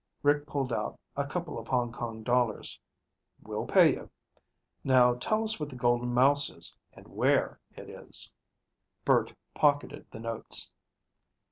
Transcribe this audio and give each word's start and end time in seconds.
Rick 0.23 0.47
pulled 0.47 0.73
out 0.73 0.99
a 1.15 1.27
couple 1.27 1.59
of 1.59 1.67
Hong 1.67 1.91
Kong 1.91 2.23
dollars. 2.23 2.79
"We'll 3.43 3.67
pay 3.67 3.93
you. 3.93 4.09
Now 4.83 5.13
tell 5.13 5.43
us 5.43 5.59
what 5.59 5.69
the 5.69 5.75
Golden 5.75 6.11
Mouse 6.11 6.49
is, 6.49 6.75
and 6.93 7.07
where 7.07 7.59
it 7.77 7.87
is." 7.87 8.33
Bert 9.05 9.35
pocketed 9.53 10.07
the 10.09 10.19
notes. 10.19 10.71